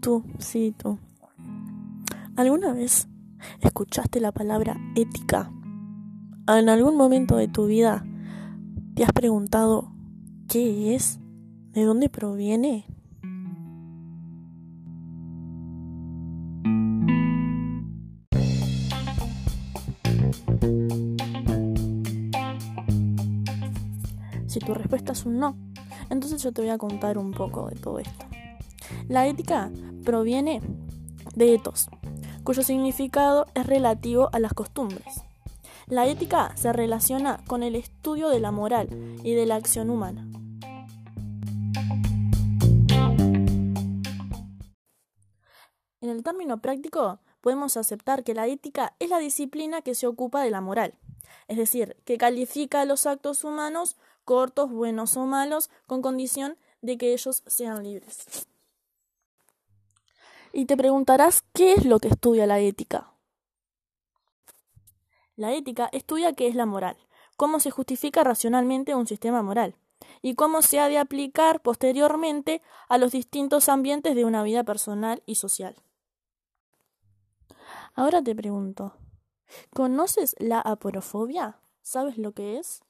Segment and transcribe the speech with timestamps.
[0.00, 0.98] tú, sí, tú.
[2.36, 3.08] ¿Alguna vez
[3.60, 5.52] escuchaste la palabra ética?
[6.48, 8.04] ¿En algún momento de tu vida
[8.94, 9.92] te has preguntado
[10.48, 11.20] qué es?
[11.72, 12.86] ¿De dónde proviene?
[24.46, 25.56] Si tu respuesta es un no,
[26.10, 28.33] entonces yo te voy a contar un poco de todo esto.
[29.08, 29.70] La ética
[30.04, 30.60] proviene
[31.34, 31.88] de etos,
[32.44, 35.22] cuyo significado es relativo a las costumbres.
[35.86, 38.88] La ética se relaciona con el estudio de la moral
[39.22, 40.26] y de la acción humana.
[46.00, 50.42] En el término práctico, podemos aceptar que la ética es la disciplina que se ocupa
[50.42, 50.94] de la moral,
[51.48, 57.12] es decir, que califica los actos humanos cortos, buenos o malos, con condición de que
[57.12, 58.48] ellos sean libres.
[60.56, 63.12] Y te preguntarás, ¿qué es lo que estudia la ética?
[65.34, 66.96] La ética estudia qué es la moral,
[67.36, 69.74] cómo se justifica racionalmente un sistema moral
[70.22, 75.24] y cómo se ha de aplicar posteriormente a los distintos ambientes de una vida personal
[75.26, 75.74] y social.
[77.96, 78.94] Ahora te pregunto,
[79.74, 81.58] ¿conoces la aporofobia?
[81.82, 82.84] ¿Sabes lo que es?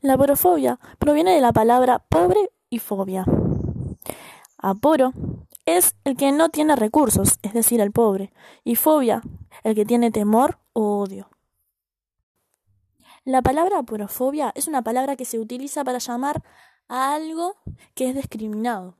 [0.00, 3.26] La aporofobia proviene de la palabra pobre y fobia.
[4.66, 5.12] Aporo
[5.66, 8.32] es el que no tiene recursos, es decir, el pobre,
[8.64, 9.20] y fobia,
[9.62, 11.28] el que tiene temor o odio.
[13.26, 16.42] La palabra aporofobia es una palabra que se utiliza para llamar
[16.88, 17.56] a algo
[17.94, 18.96] que es discriminado.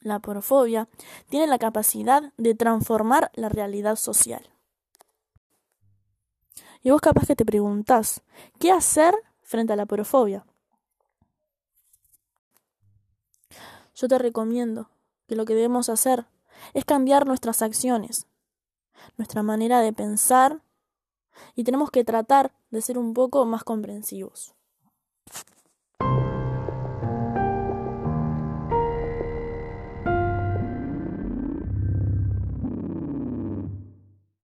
[0.00, 0.88] La aporofobia
[1.28, 4.50] tiene la capacidad de transformar la realidad social.
[6.82, 8.22] Y vos capaz que te preguntás,
[8.58, 10.44] ¿qué hacer frente a la aporofobia?
[14.00, 14.88] Yo te recomiendo
[15.26, 16.24] que lo que debemos hacer
[16.72, 18.26] es cambiar nuestras acciones,
[19.18, 20.62] nuestra manera de pensar
[21.54, 24.54] y tenemos que tratar de ser un poco más comprensivos.